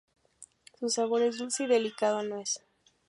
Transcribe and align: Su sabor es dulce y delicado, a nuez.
Su 0.79 0.89
sabor 0.89 1.21
es 1.21 1.37
dulce 1.37 1.65
y 1.65 1.67
delicado, 1.67 2.17
a 2.17 2.23
nuez. 2.23 2.63